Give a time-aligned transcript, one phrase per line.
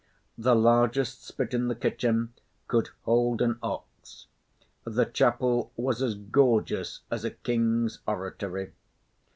[0.39, 2.33] The largest spit in the kitchen
[2.67, 4.25] could hold an ox;
[4.83, 8.71] the chapel was as gorgeous as a king's oratory.